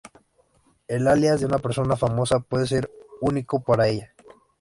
[0.87, 2.89] El alias de una persona famosa puede ser
[3.21, 4.15] único para ella.